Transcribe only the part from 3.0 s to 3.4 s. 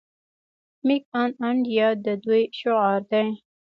دی.